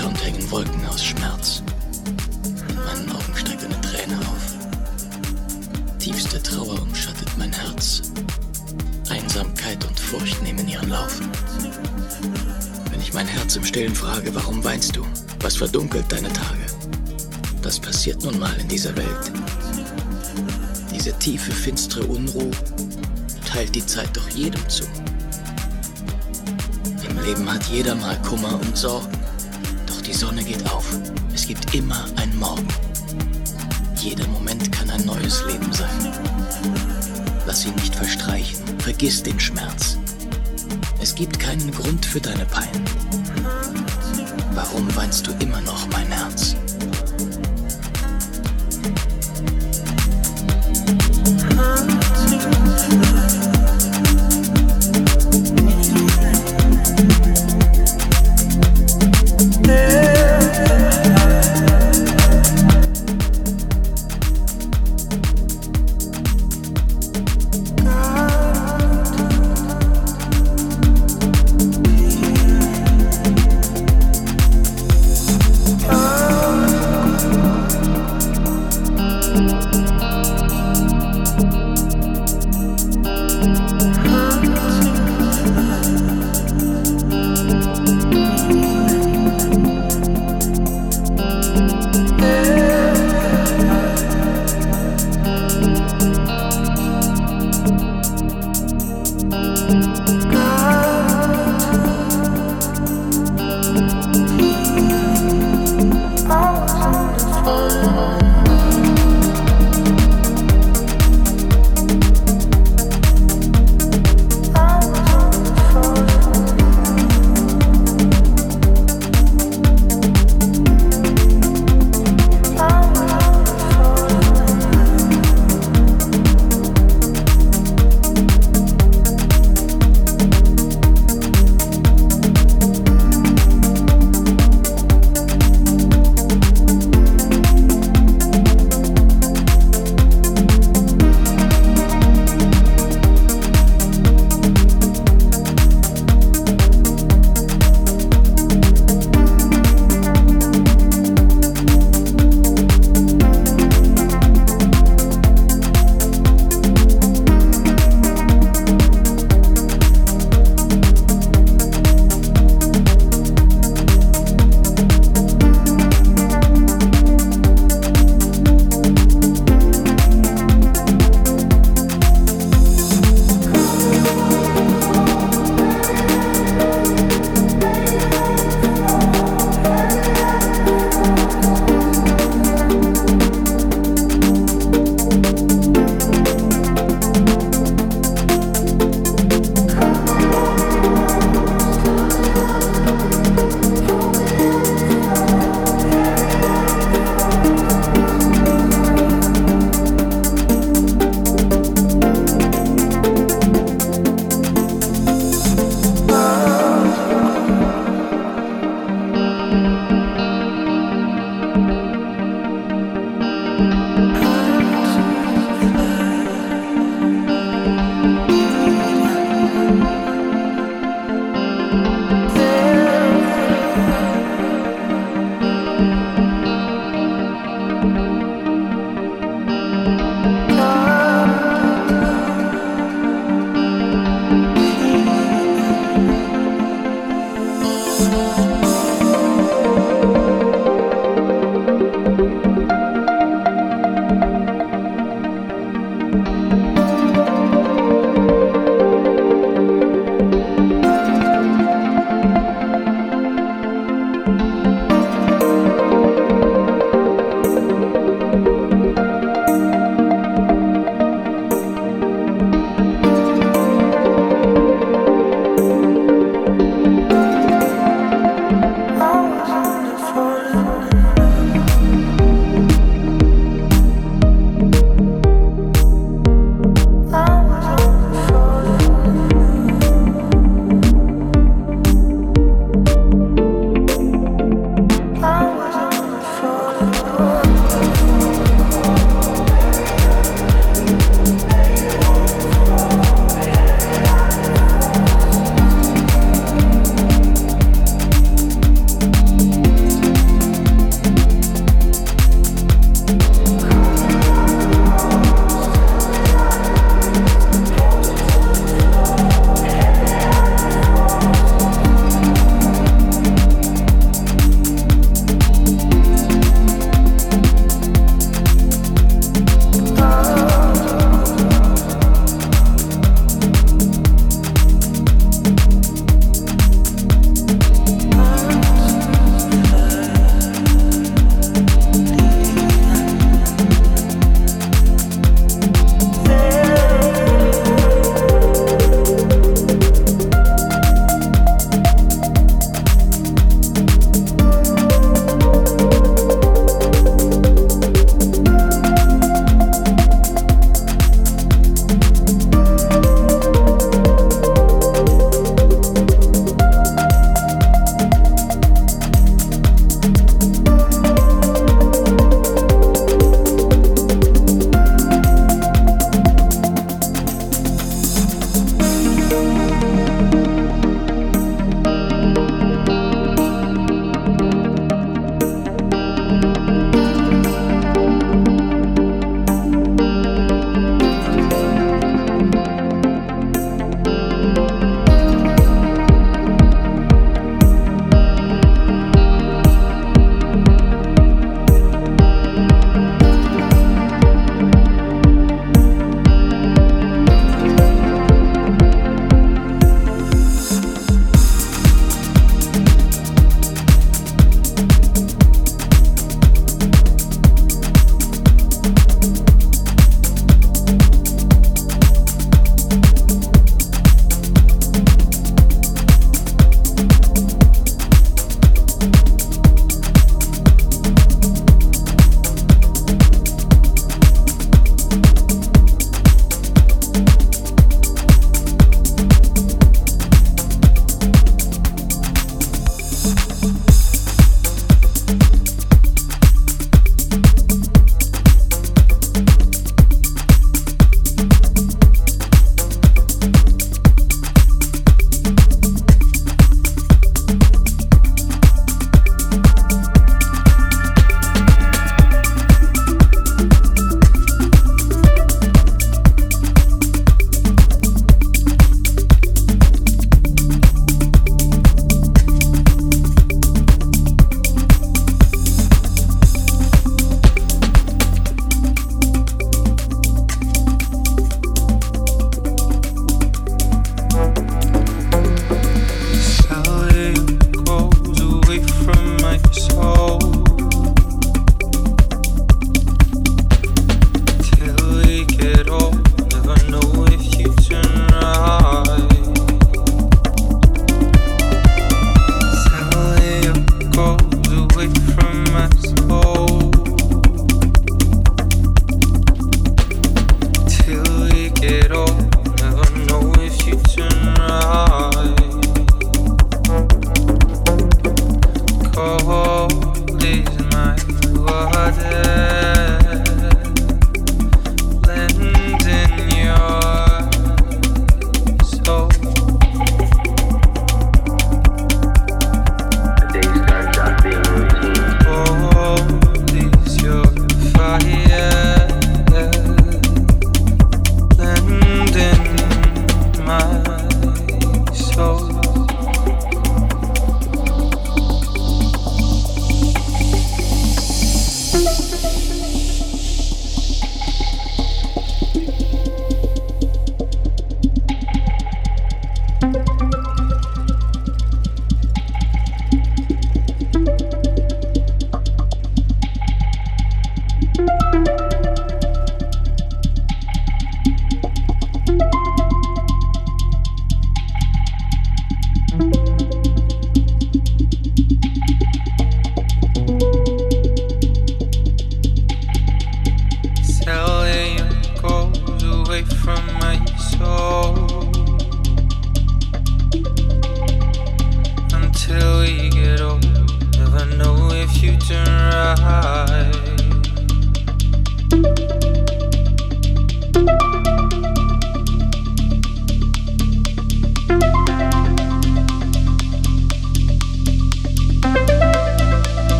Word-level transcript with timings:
Fern 0.00 0.08
am 0.08 0.14
Horizont 0.14 0.24
hängen 0.24 0.50
Wolken 0.50 0.86
aus 0.86 1.04
Schmerz. 1.04 1.62
In 2.68 2.74
meinen 2.76 3.12
Augen 3.12 3.36
steigt 3.36 3.64
eine 3.64 3.80
Träne 3.82 4.18
auf. 4.20 5.98
Tiefste 5.98 6.42
Trauer 6.42 6.80
umschattet 6.80 7.28
mein 7.36 7.52
Herz. 7.52 8.02
Einsamkeit 9.10 9.84
und 9.84 10.00
Furcht 10.00 10.42
nehmen 10.42 10.66
ihren 10.66 10.88
Lauf. 10.88 11.20
Wenn 12.90 13.00
ich 13.00 13.12
mein 13.12 13.26
Herz 13.26 13.56
im 13.56 13.64
Stillen 13.64 13.94
frage, 13.94 14.34
warum 14.34 14.64
weinst 14.64 14.96
du? 14.96 15.04
Was 15.40 15.56
verdunkelt 15.56 16.10
deine 16.10 16.32
Tage? 16.32 16.64
Das 17.60 17.78
passiert 17.78 18.22
nun 18.24 18.38
mal 18.38 18.54
in 18.58 18.68
dieser 18.68 18.96
Welt. 18.96 19.32
Diese 20.94 21.12
tiefe, 21.18 21.52
finstere 21.52 22.06
Unruhe 22.06 22.50
teilt 23.46 23.74
die 23.74 23.84
Zeit 23.84 24.16
doch 24.16 24.28
jedem 24.30 24.66
zu. 24.68 24.84
Im 27.08 27.22
Leben 27.24 27.52
hat 27.52 27.64
jeder 27.64 27.94
mal 27.96 28.16
Kummer 28.22 28.58
und 28.60 28.76
Sorgen. 28.76 29.19
Sonne 30.20 30.44
geht 30.44 30.70
auf. 30.70 30.84
Es 31.34 31.46
gibt 31.46 31.74
immer 31.74 32.04
ein 32.16 32.38
Morgen. 32.38 32.68
Jeder 33.96 34.28
Moment 34.28 34.70
kann 34.70 34.90
ein 34.90 35.02
neues 35.06 35.42
Leben 35.46 35.72
sein. 35.72 36.12
Lass 37.46 37.64
ihn 37.64 37.74
nicht 37.76 37.94
verstreichen. 37.94 38.62
Vergiss 38.80 39.22
den 39.22 39.40
Schmerz. 39.40 39.96
Es 41.00 41.14
gibt 41.14 41.38
keinen 41.38 41.70
Grund 41.70 42.04
für 42.04 42.20
deine 42.20 42.44
Pein. 42.44 42.68
Warum 44.52 44.94
weinst 44.94 45.26
du 45.26 45.32
immer 45.40 45.62
noch, 45.62 45.88
mein 45.88 46.12
Herz? 46.12 46.54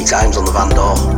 Three 0.00 0.06
times 0.06 0.36
on 0.38 0.46
the 0.46 0.52
van 0.52 0.70
door. 0.70 1.09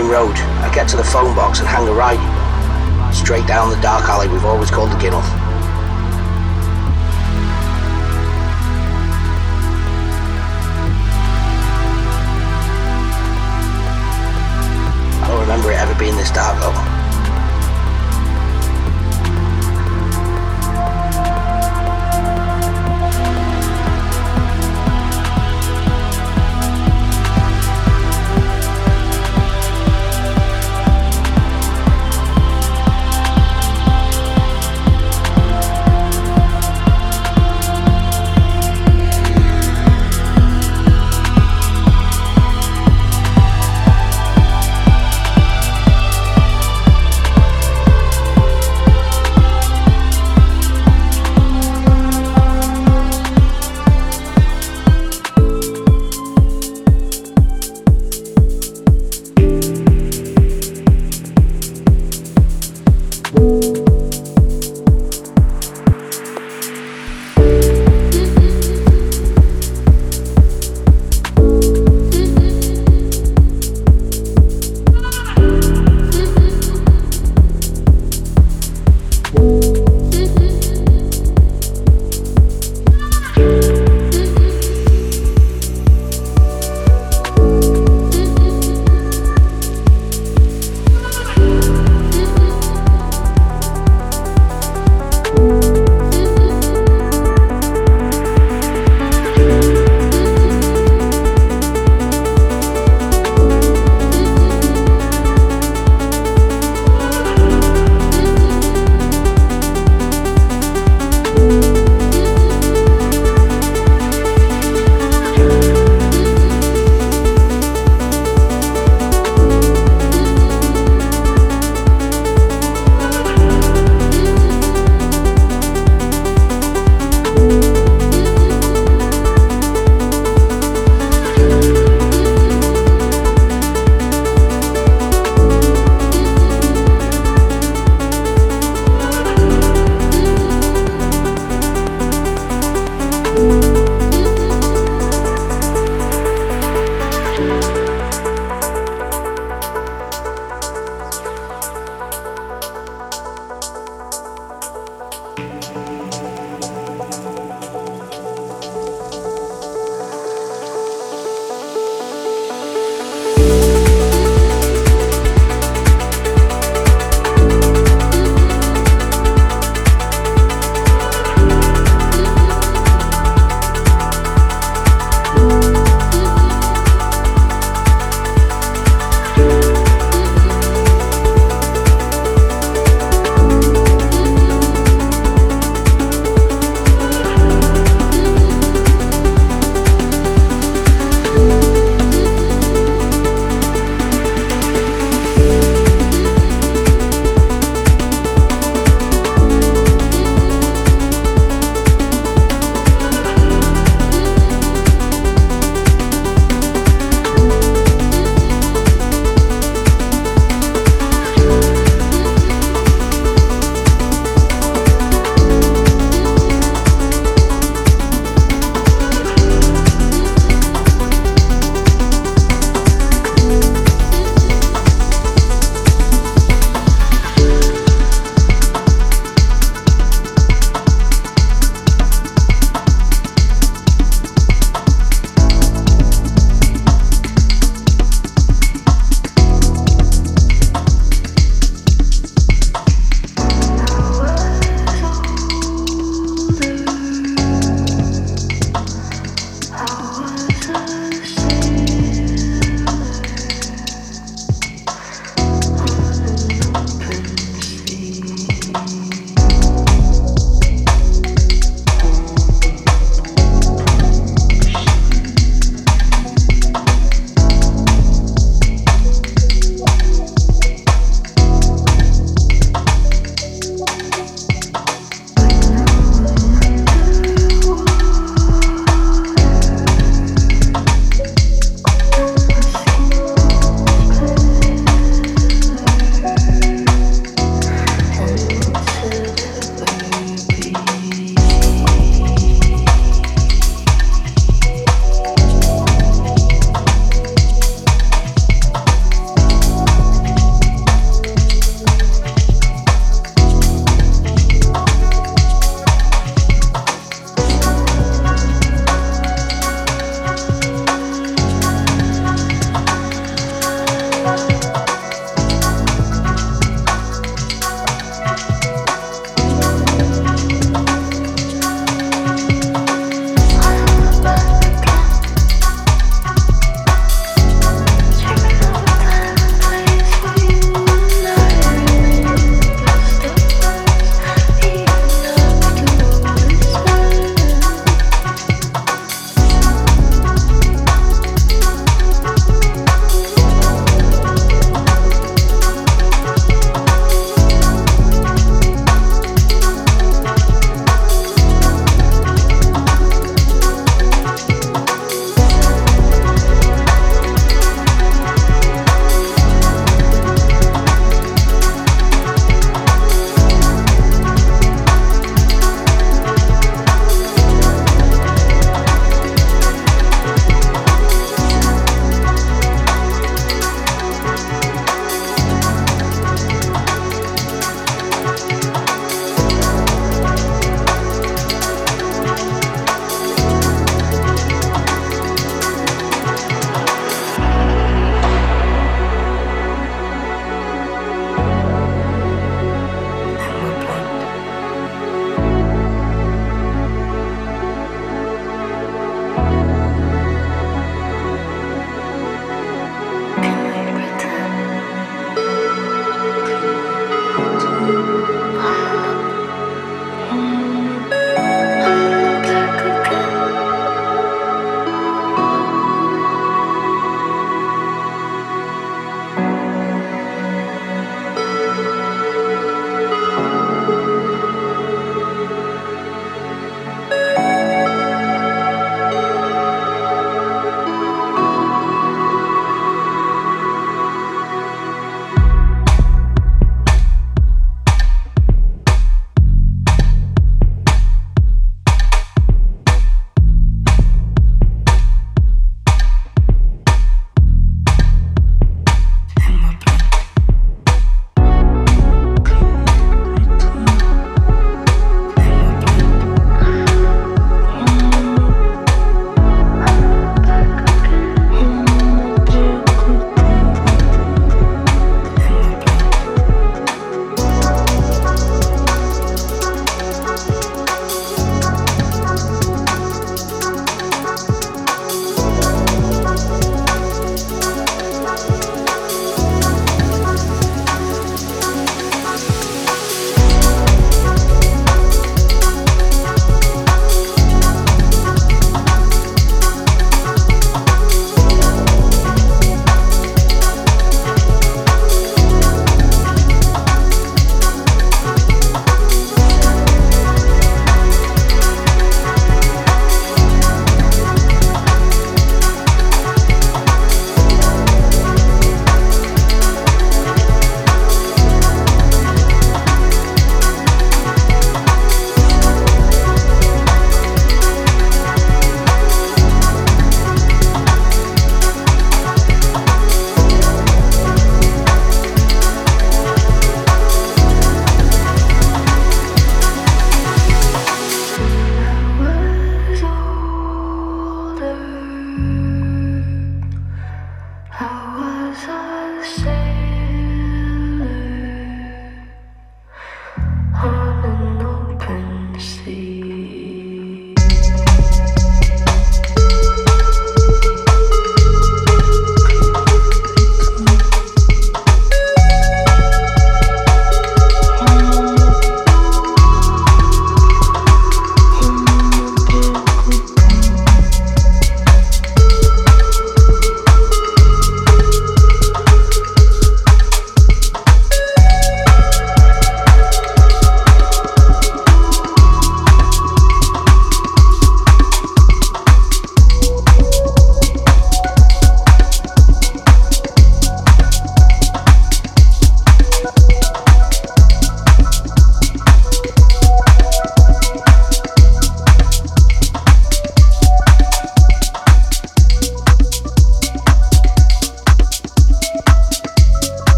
Main 0.00 0.10
road. 0.10 0.36
I 0.60 0.70
get 0.74 0.88
to 0.88 0.96
the 0.96 1.04
phone 1.04 1.34
box 1.34 1.60
and 1.60 1.68
hang 1.68 1.88
a 1.88 1.92
right. 1.92 2.20
Straight 3.14 3.46
down 3.46 3.70
the 3.70 3.80
dark 3.80 4.04
alley 4.08 4.28
we've 4.28 4.44
always 4.44 4.70
called 4.70 4.90
the 4.90 4.96
Ginnel. 4.96 5.22
I 15.22 15.28
don't 15.28 15.40
remember 15.40 15.70
it 15.70 15.78
ever 15.78 15.94
being 15.98 16.16
this 16.16 16.30
dark 16.30 16.60
though. 16.60 16.95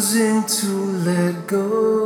choosing 0.00 0.44
to 0.44 0.66
let 1.04 1.46
go. 1.48 1.97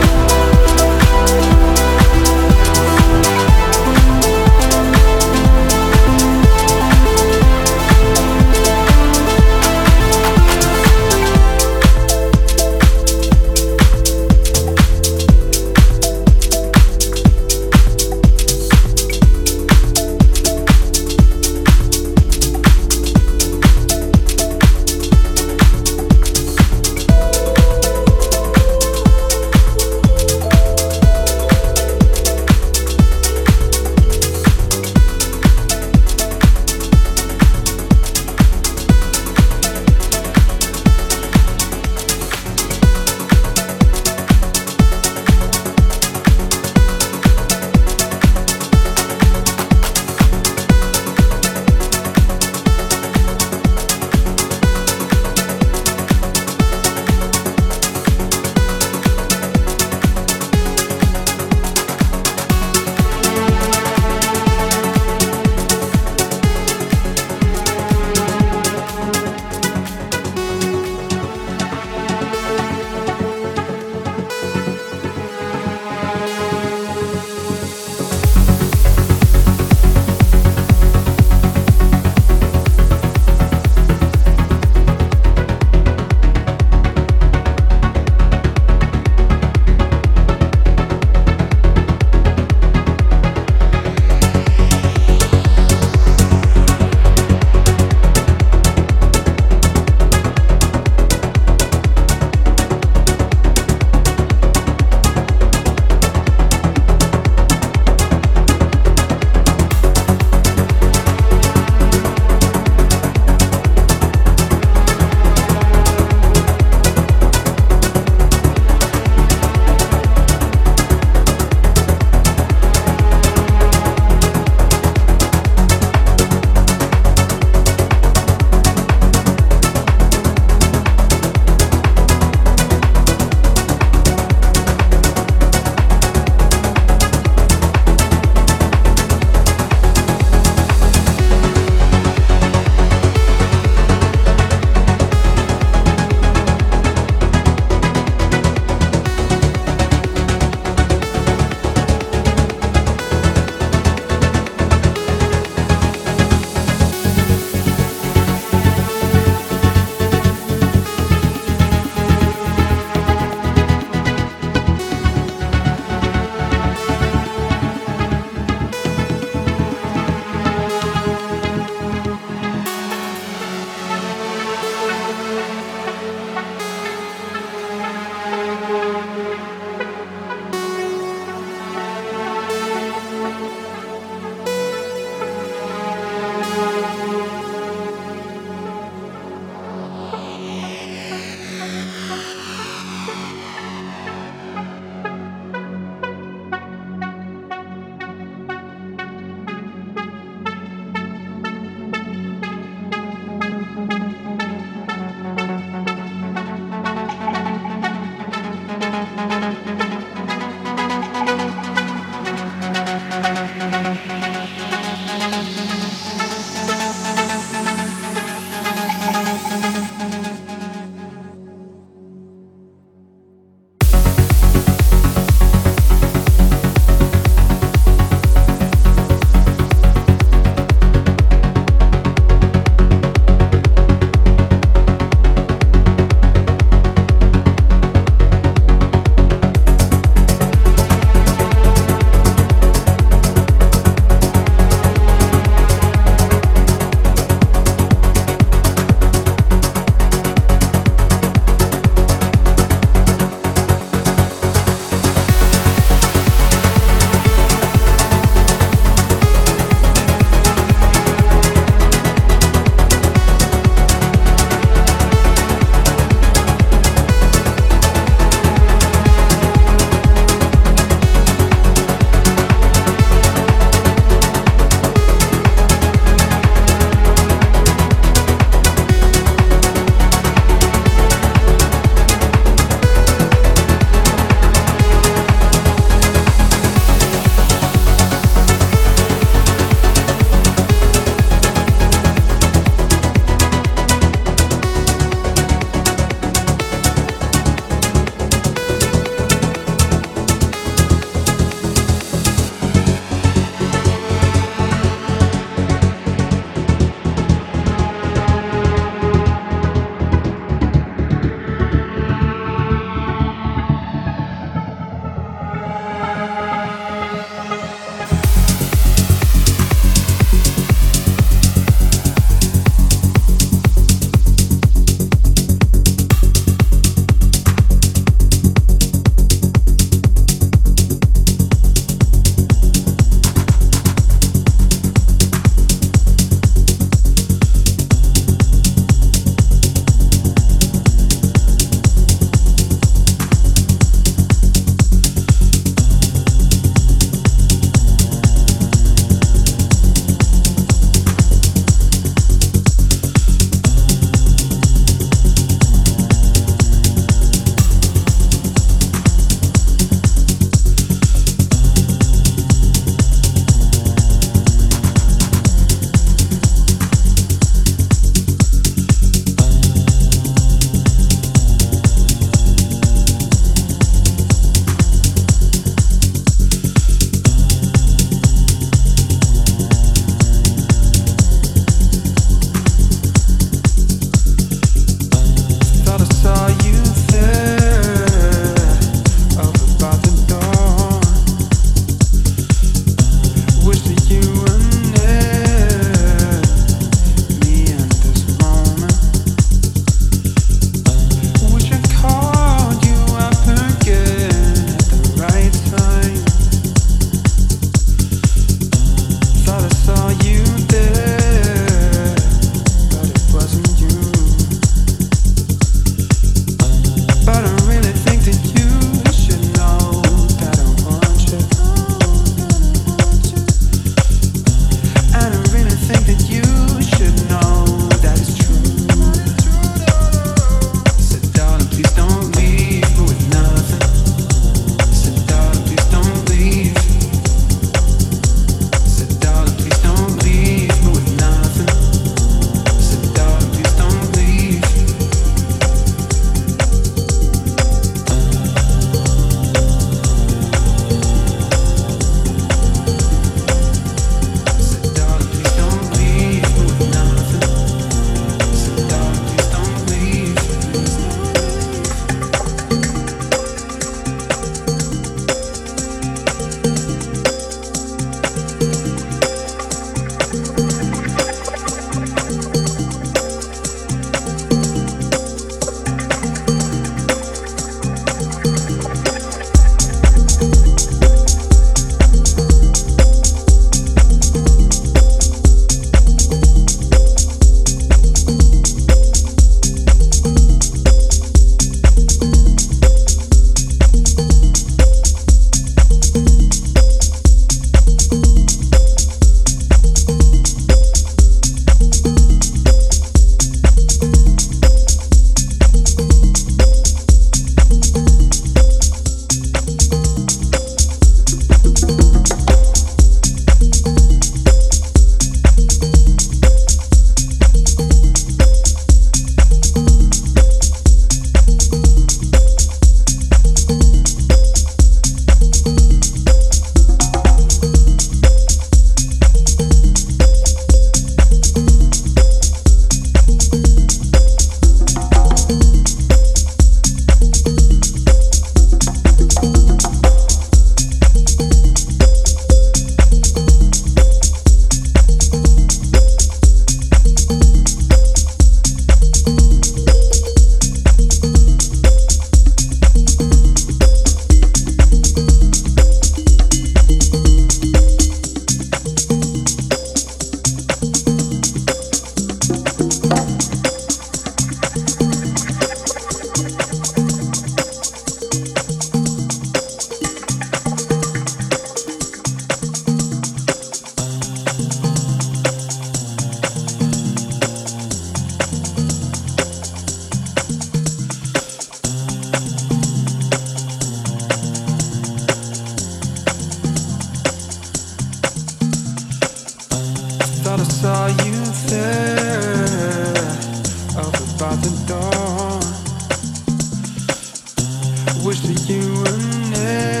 wish 598.23 598.41
that 598.41 598.69
you 598.69 598.93
were 599.01 599.49
near. 599.49 600.00